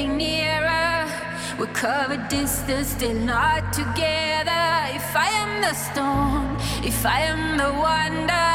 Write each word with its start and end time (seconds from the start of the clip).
getting 0.00 0.16
nearer. 0.16 1.06
We 1.58 1.66
cover 1.68 2.16
distance, 2.28 2.88
still 2.88 3.14
not 3.14 3.72
together. 3.72 4.66
If 4.96 5.16
I 5.16 5.28
am 5.42 5.60
the 5.60 5.74
storm, 5.74 6.56
if 6.84 7.04
I 7.04 7.20
am 7.20 7.58
the 7.58 7.70
wonder, 7.72 8.50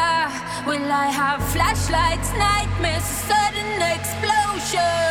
will 0.65 0.91
I 0.91 1.07
have 1.07 1.43
flashlights, 1.53 2.31
nightmares, 2.33 3.03
sudden 3.03 3.81
explosion? 3.95 5.04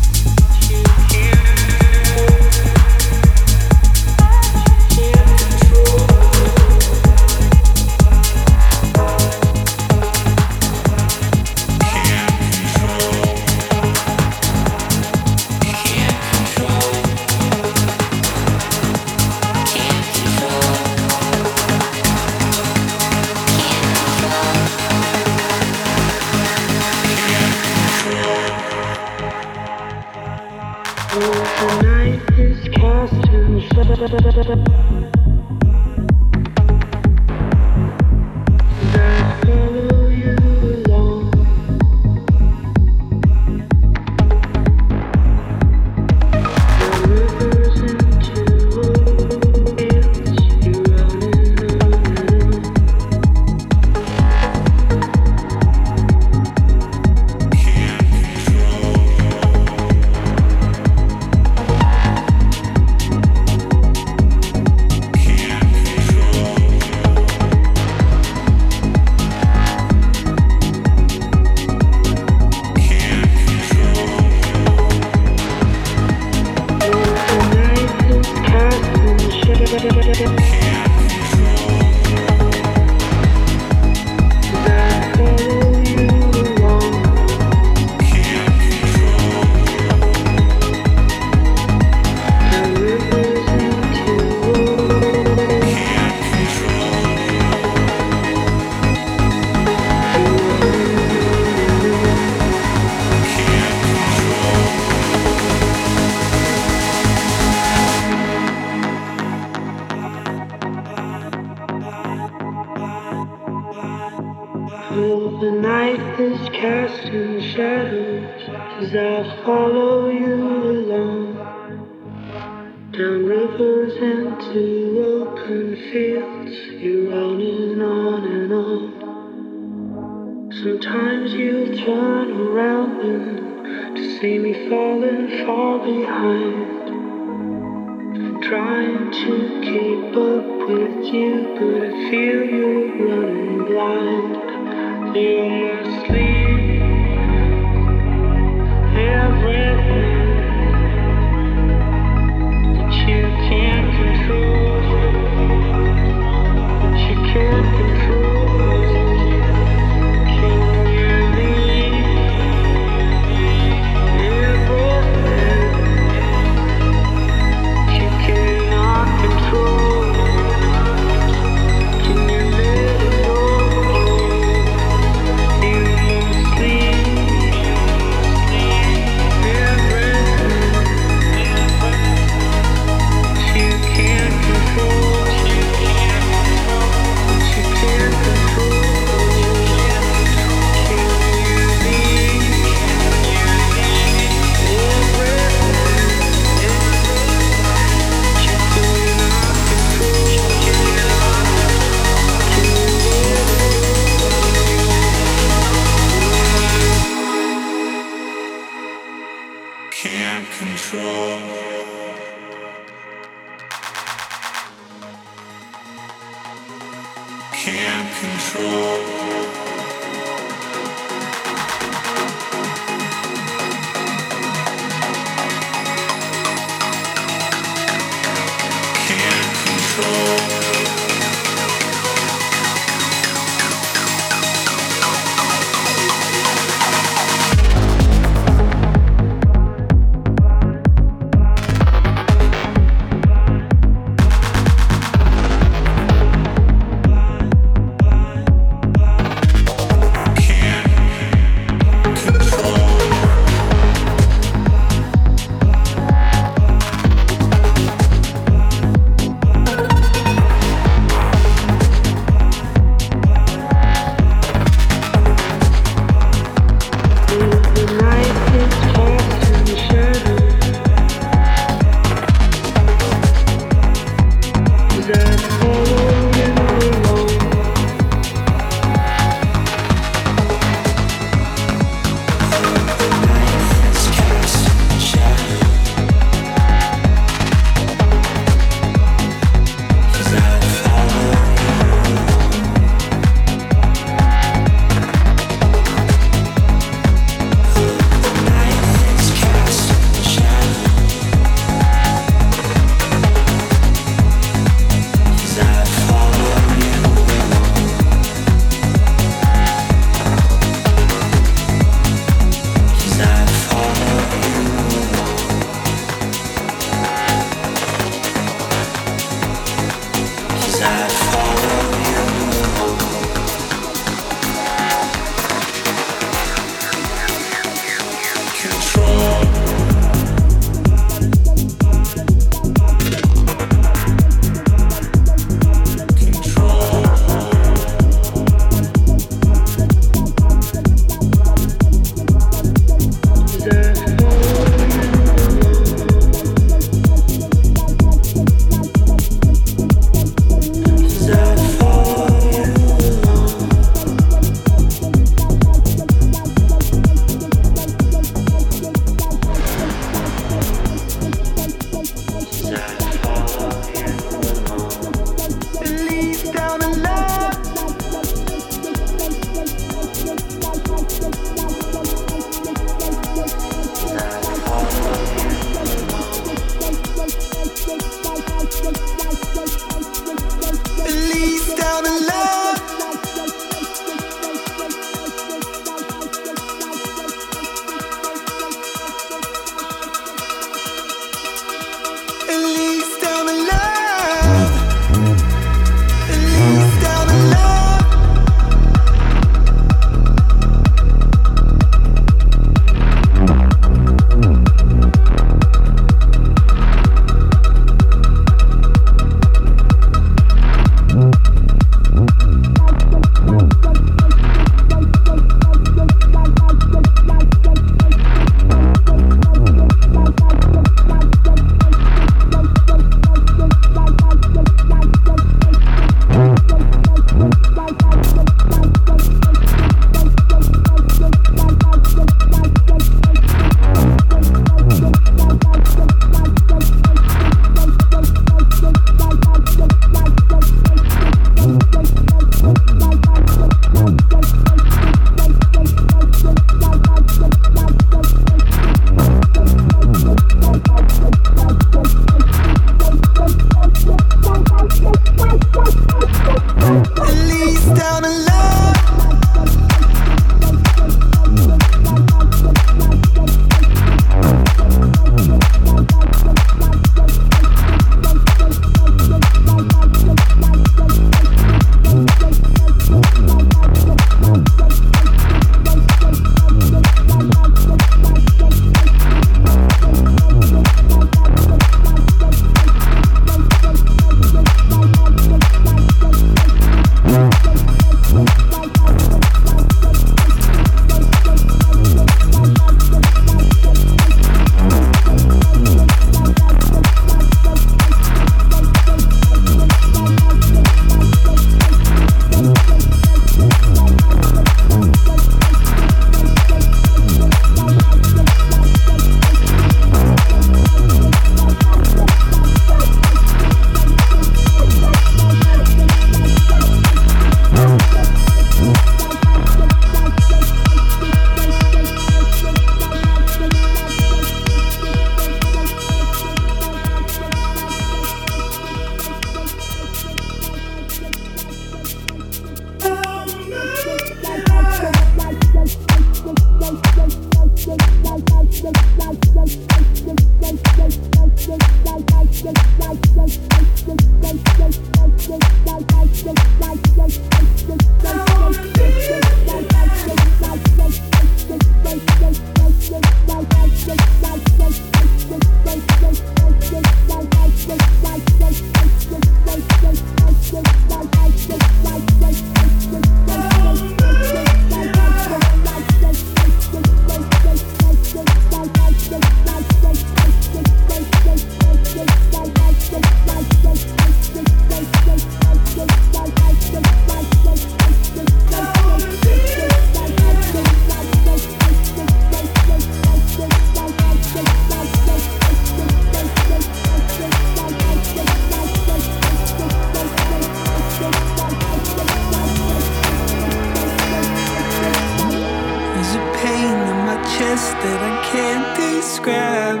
can't 598.52 598.88
describe. 598.96 600.00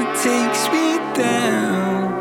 It 0.00 0.10
takes 0.26 0.62
me 0.74 0.86
down 1.14 2.12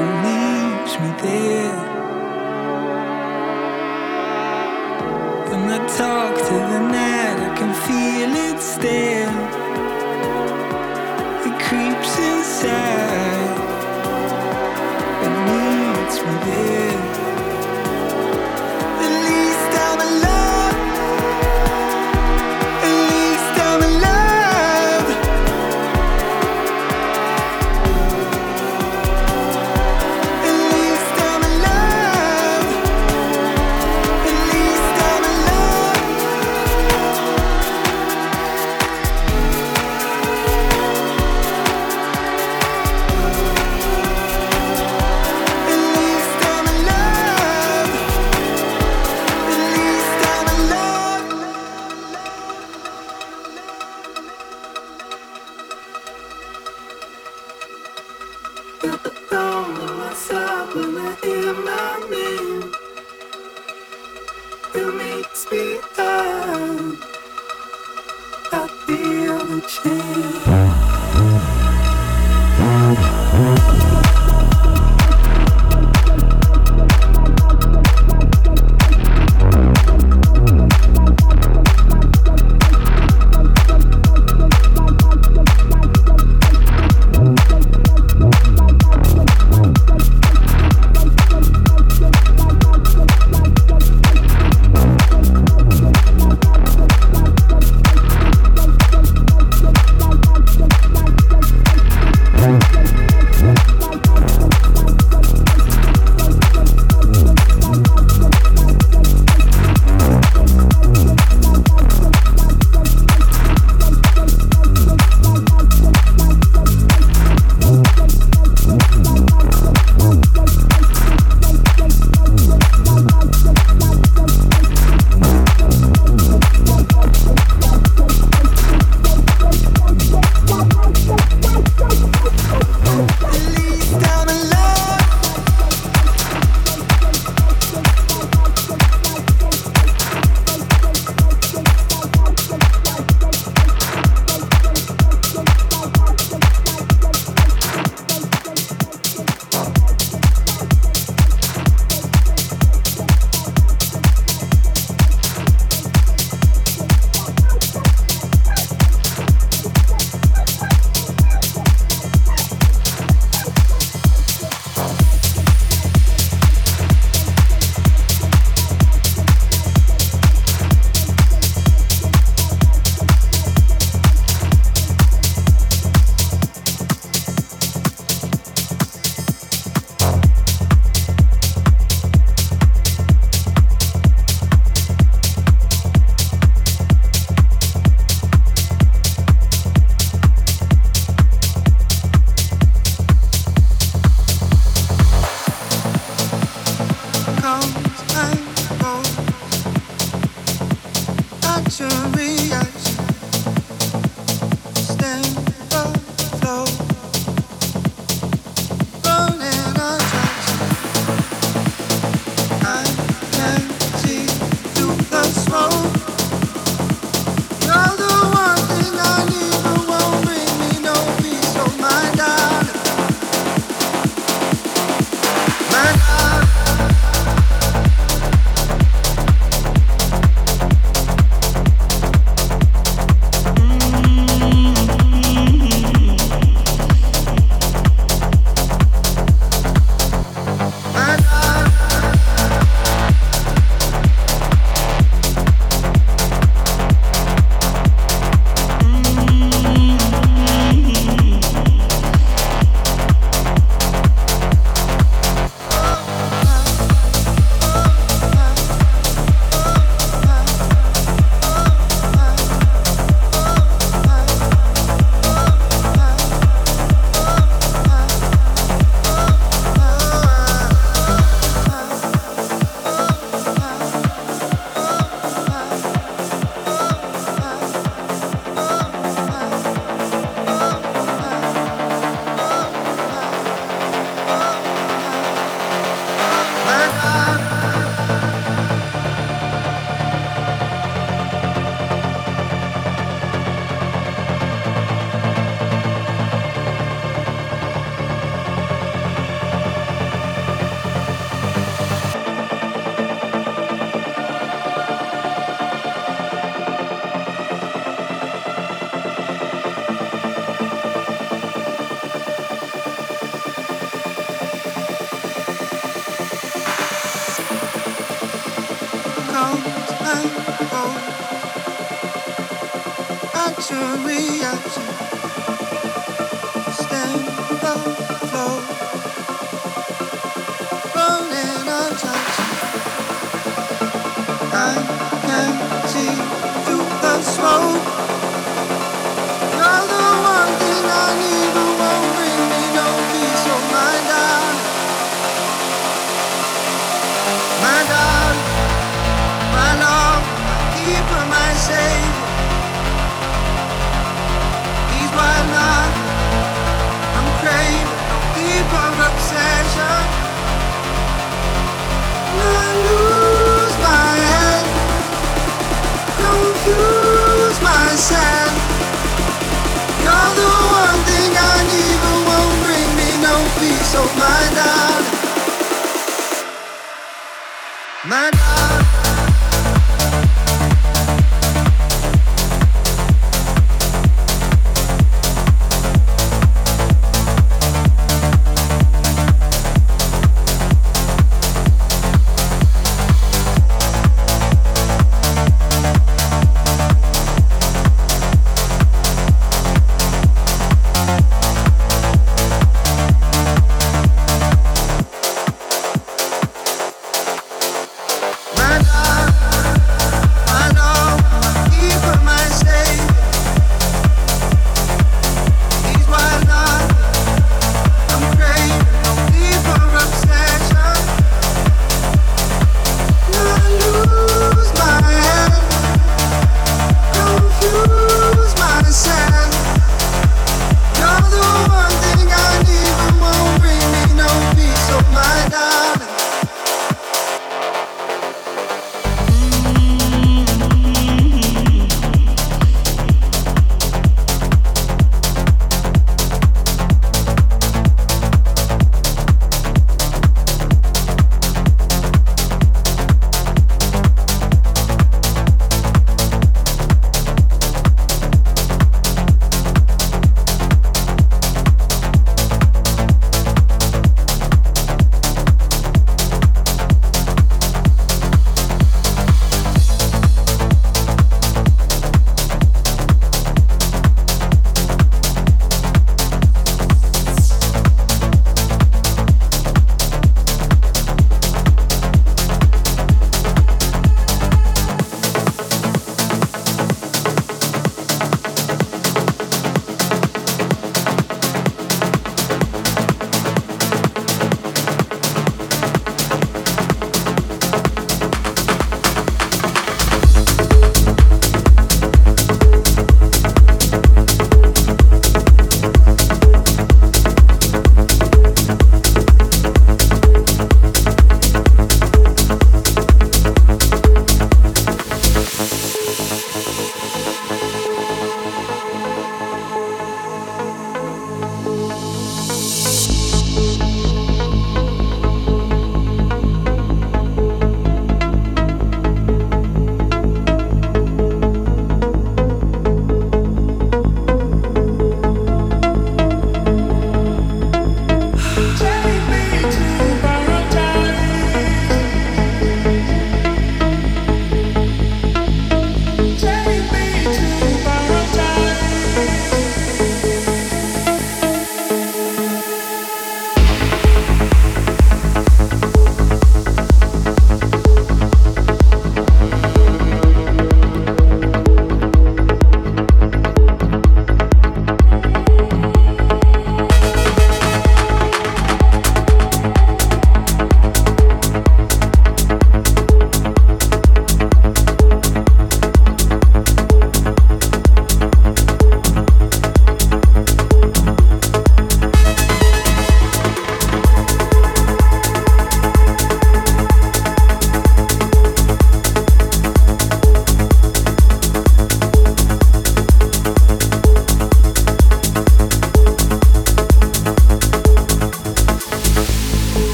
and 0.00 0.10
leaves 0.26 0.94
me 1.02 1.10
there. 1.26 1.78
When 5.50 5.62
I 5.76 5.78
talk 6.00 6.32
to 6.48 6.56
the 6.72 6.82
night, 6.98 7.38
I 7.48 7.50
can 7.58 7.72
feel 7.86 8.32
it 8.48 8.58
still. 8.74 9.34
It 11.48 11.54
creeps 11.66 12.12
inside 12.30 13.56
and 15.24 15.34
leaves 15.50 16.16
me 16.26 16.34
there. 16.46 16.57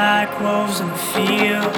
like 0.00 0.32
wolves 0.40 0.80
in 0.80 0.88
the 0.88 1.02
field. 1.14 1.76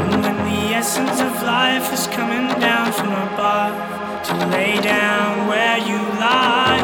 And 0.00 0.10
when 0.24 0.38
the 0.50 0.62
essence 0.80 1.18
of 1.28 1.32
life 1.42 1.92
is 1.96 2.04
coming 2.18 2.48
down 2.68 2.88
from 2.98 3.12
above 3.28 3.74
to 4.28 4.34
lay 4.54 4.74
down 4.80 5.30
where 5.50 5.78
you 5.90 6.00
lie, 6.26 6.82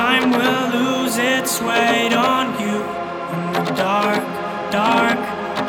time 0.00 0.26
will 0.38 0.66
lose 0.78 1.16
its 1.16 1.52
weight 1.68 2.12
on 2.12 2.44
you 2.62 2.76
in 3.34 3.42
the 3.56 3.64
dark, 3.86 4.22
dark, 4.70 5.20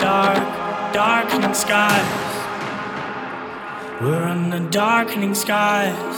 dark, 0.09 0.43
darkening 0.93 1.55
skies. 1.65 2.23
We're 4.01 4.27
under 4.35 4.61
darkening 4.69 5.35
skies. 5.45 6.17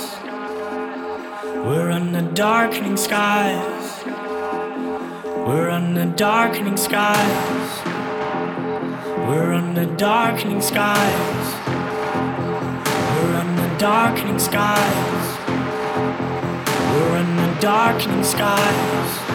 We're 1.68 1.92
under 2.00 2.24
darkening 2.34 2.98
skies. 2.98 3.79
We're 5.50 5.72
under 5.72 6.06
darkening 6.06 6.78
skies. 6.78 7.82
We're 9.28 9.52
under 9.52 9.86
darkening 9.96 10.62
skies. 10.62 11.56
We're 13.16 13.36
under 13.36 13.78
darkening 13.80 14.38
skies. 14.38 15.40
We're 16.94 17.16
under 17.16 17.60
darkening 17.60 18.24
skies. 18.24 19.29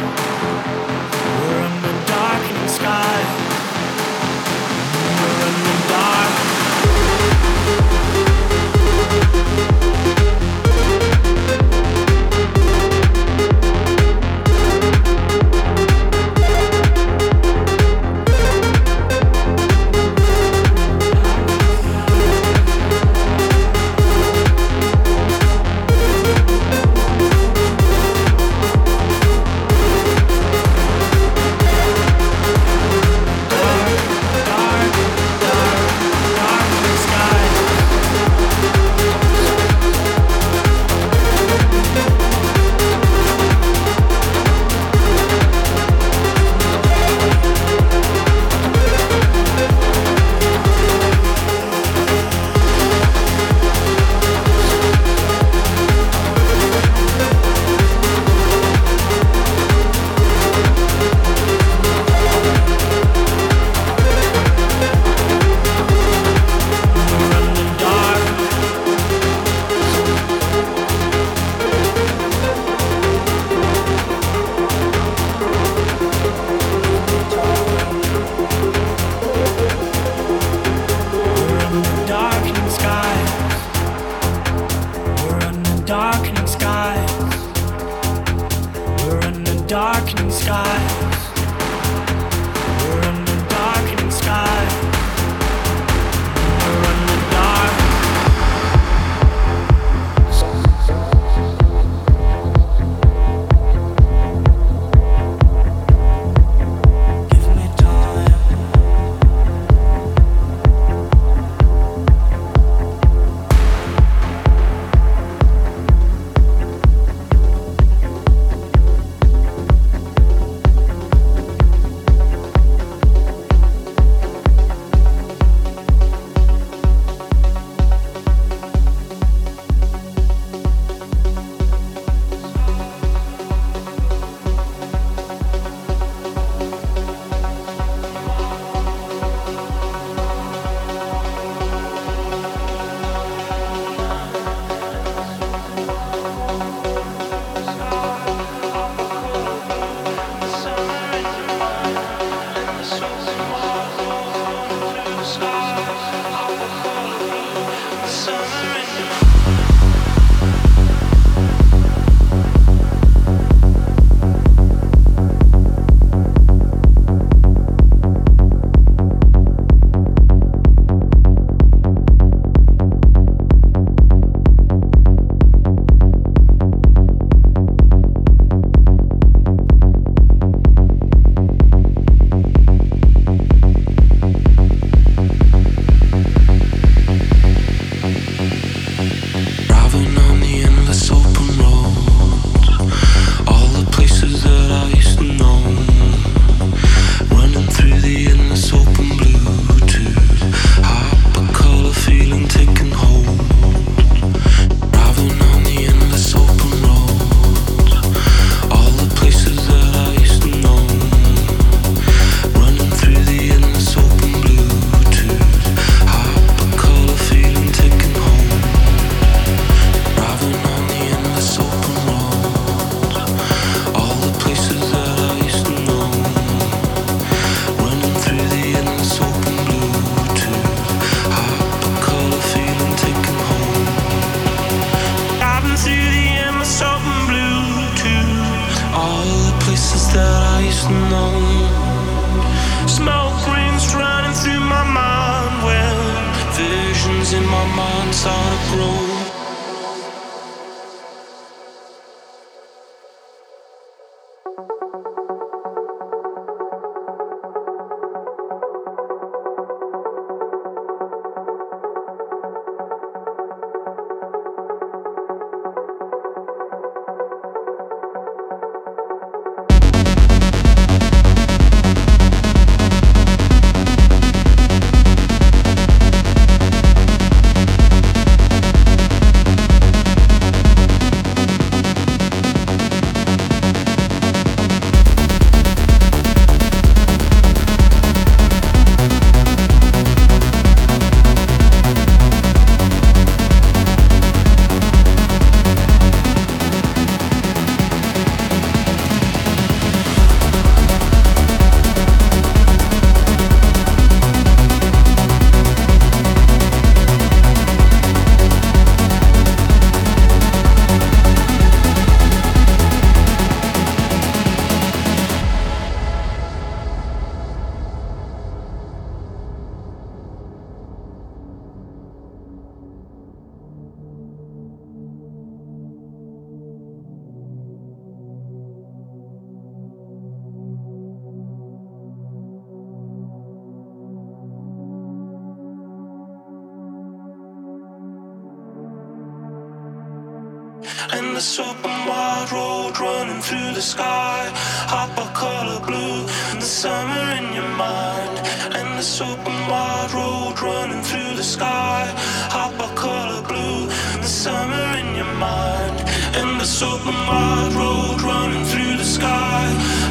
summer 354.45 354.99
in 355.01 355.16
your 355.16 355.33
mind. 355.41 355.97
And 356.39 356.61
this 356.61 356.83
open 356.83 357.16
wide 357.29 357.73
road 357.73 358.21
running 358.21 358.62
through 358.66 358.99
the 358.99 359.09
sky. 359.19 359.65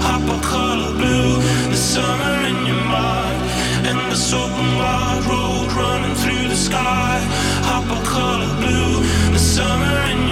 Hop 0.07 0.25
a 0.35 0.39
color 0.41 0.91
blue 0.97 1.35
the 1.69 1.77
summer 1.77 2.35
in 2.49 2.65
your 2.65 2.83
mind. 2.99 3.39
And 3.89 3.99
this 4.11 4.33
open 4.33 4.69
wide 4.81 5.23
road 5.29 5.69
running 5.73 6.15
through 6.15 6.47
the 6.49 6.55
sky. 6.69 7.19
Hop 7.69 7.85
a 7.97 8.01
color 8.17 8.53
blue 8.57 8.93
the 9.33 9.43
summer 9.55 9.97
in 10.13 10.22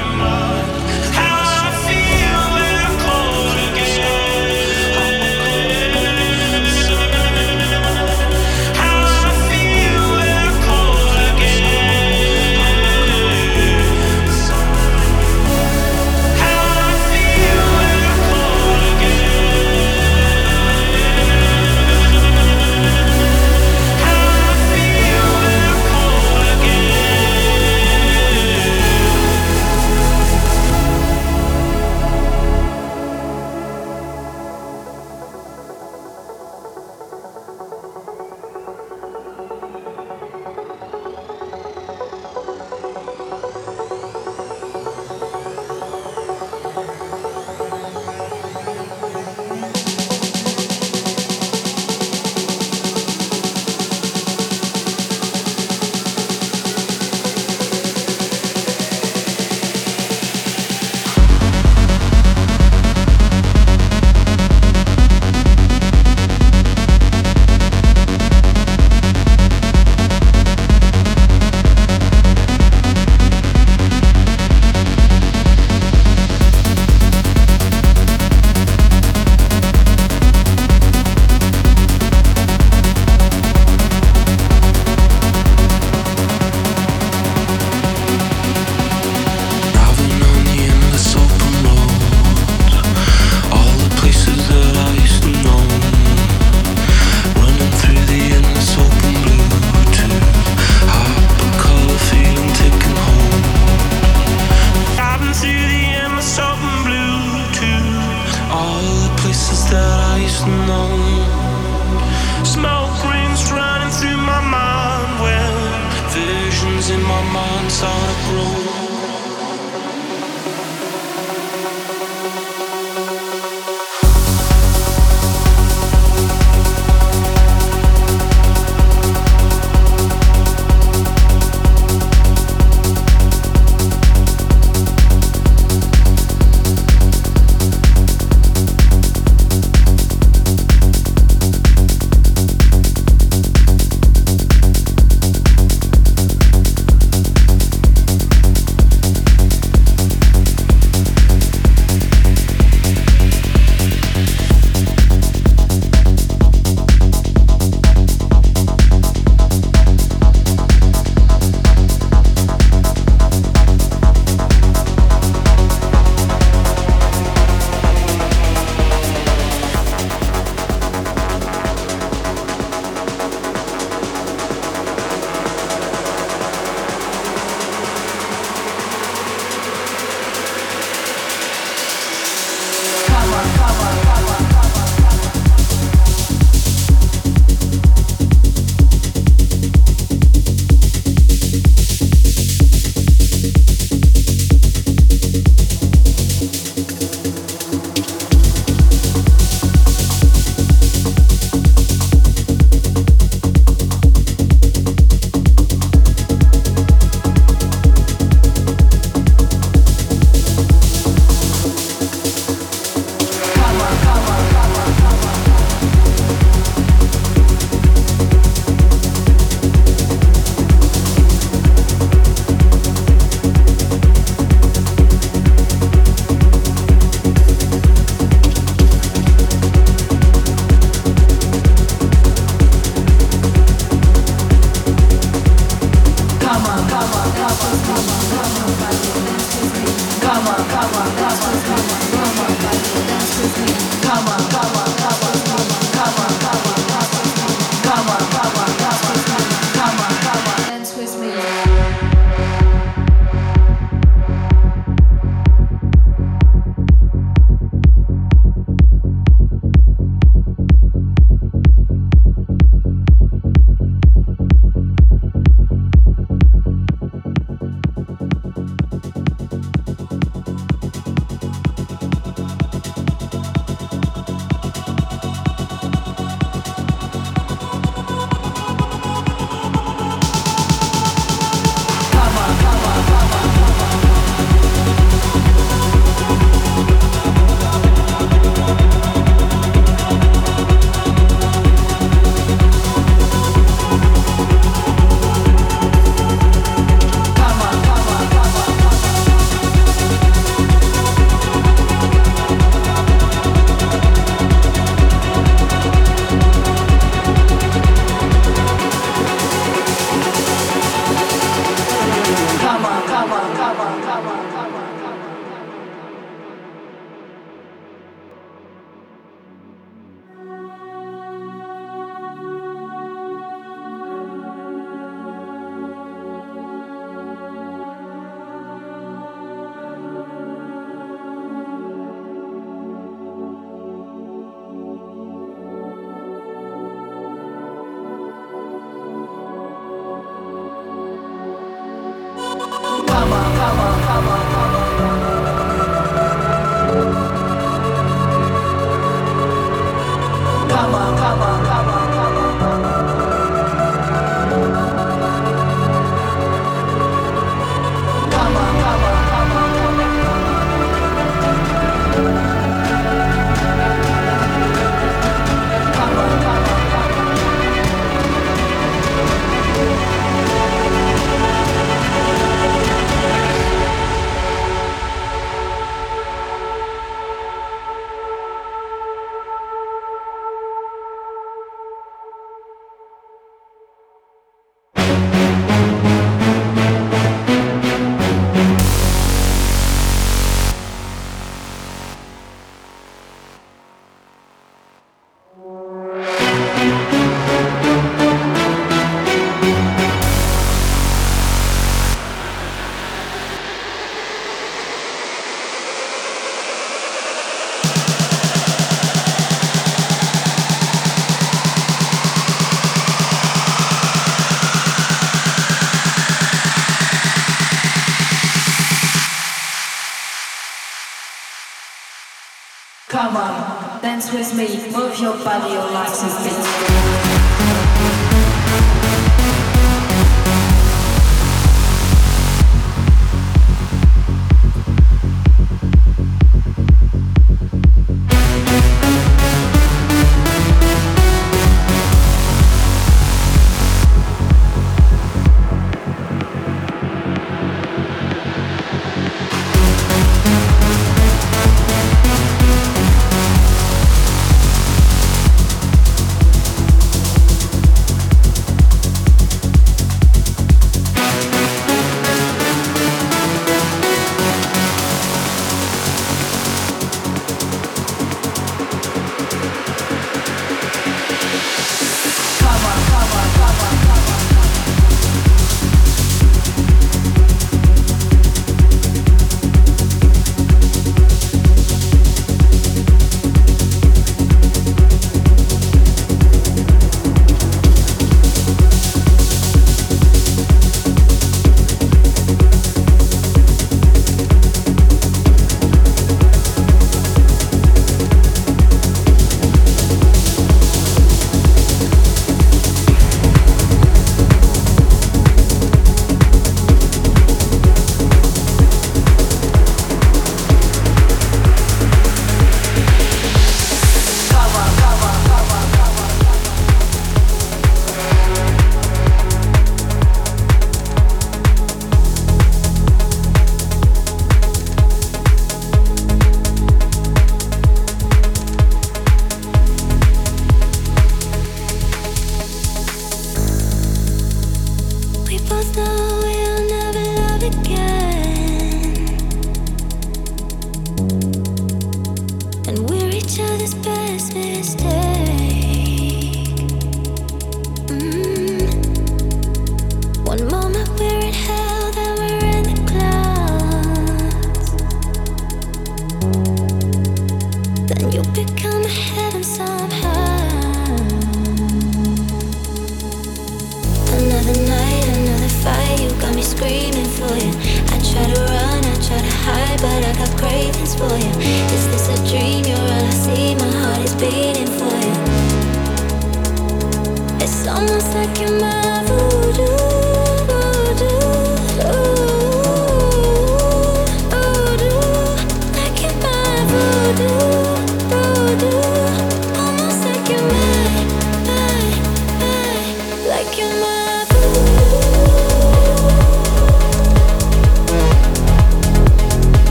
your 425.22 425.38
body, 425.44 425.74
your 425.74 425.86
life 425.92 426.20
has 426.20 426.36
been 426.44 426.71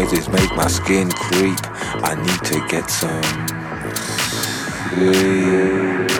noises 0.00 0.28
make 0.28 0.54
my 0.56 0.66
skin 0.66 1.10
creep. 1.10 1.58
I 2.02 2.14
need 2.14 2.42
to 2.44 2.66
get 2.68 2.90
some 2.90 3.22
sleep. 4.90 6.19